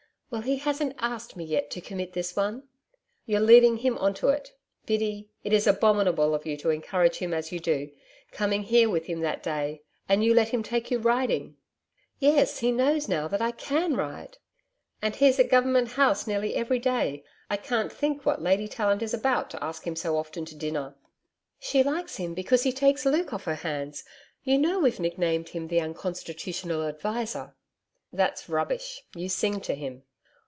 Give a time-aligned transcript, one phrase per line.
[0.31, 2.63] 'Well, he hasn't asked me yet to commit this one.'
[3.25, 4.53] 'You're leading him on to it.
[4.85, 7.91] Biddy, it is abominable of you to encourage him as you do
[8.31, 9.81] coming here with him that day....
[10.07, 11.57] And you let him take you riding....'
[12.19, 14.37] 'Yes, he knows now that I CAN ride.'
[15.01, 19.13] 'And he's at Government House nearly every day I can't think what Lady Tallant is
[19.13, 20.95] about to ask him so often to dinner.'
[21.59, 24.05] 'She likes him because he takes Luke off her hands.
[24.45, 27.53] You know we've nick named him the Unconstitutional Adviser.'
[28.13, 29.03] 'That's rubbish.
[29.13, 30.03] You sing to him.'